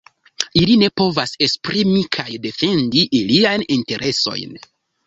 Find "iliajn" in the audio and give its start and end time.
3.21-3.69